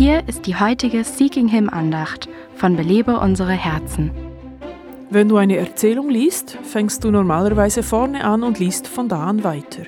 [0.00, 4.10] Hier ist die heutige Seeking Him Andacht von Belebe unsere Herzen.
[5.08, 9.44] Wenn du eine Erzählung liest, fängst du normalerweise vorne an und liest von da an
[9.44, 9.82] weiter.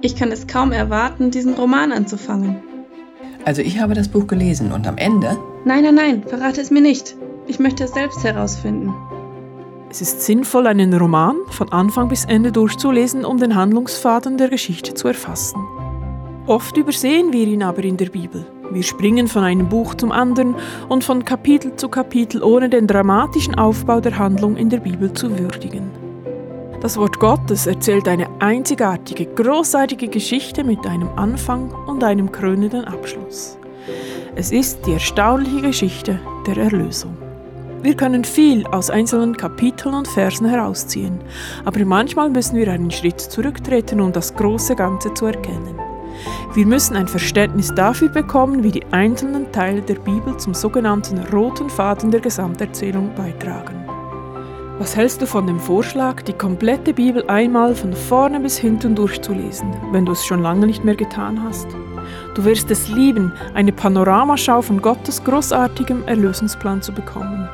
[0.00, 2.62] Ich kann es kaum erwarten, diesen Roman anzufangen.
[3.44, 5.36] Also ich habe das Buch gelesen und am Ende?
[5.64, 7.16] Nein, nein, nein, verrate es mir nicht.
[7.46, 8.94] Ich möchte es selbst herausfinden.
[9.90, 14.94] Es ist sinnvoll, einen Roman von Anfang bis Ende durchzulesen, um den Handlungsfaden der Geschichte
[14.94, 15.62] zu erfassen.
[16.46, 18.46] Oft übersehen wir ihn aber in der Bibel.
[18.70, 20.54] Wir springen von einem Buch zum anderen
[20.88, 25.38] und von Kapitel zu Kapitel, ohne den dramatischen Aufbau der Handlung in der Bibel zu
[25.38, 25.90] würdigen.
[26.80, 33.56] Das Wort Gottes erzählt eine einzigartige, großartige Geschichte mit einem Anfang und einem krönenden Abschluss.
[34.34, 37.16] Es ist die erstaunliche Geschichte der Erlösung.
[37.82, 41.20] Wir können viel aus einzelnen Kapiteln und Versen herausziehen,
[41.64, 45.93] aber manchmal müssen wir einen Schritt zurücktreten, um das große Ganze zu erkennen.
[46.54, 51.70] Wir müssen ein Verständnis dafür bekommen, wie die einzelnen Teile der Bibel zum sogenannten roten
[51.70, 53.84] Faden der Gesamterzählung beitragen.
[54.78, 59.72] Was hältst du von dem Vorschlag, die komplette Bibel einmal von vorne bis hinten durchzulesen,
[59.92, 61.68] wenn du es schon lange nicht mehr getan hast?
[62.34, 67.48] Du wirst es lieben, eine Panoramaschau von Gottes großartigem Erlösungsplan zu bekommen.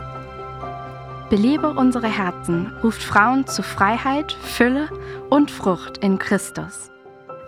[1.29, 4.89] Belebe unsere Herzen ruft Frauen zu Freiheit, Fülle
[5.29, 6.90] und Frucht in Christus.